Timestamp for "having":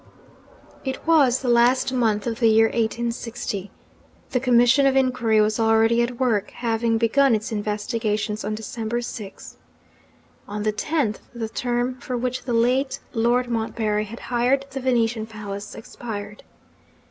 6.49-6.97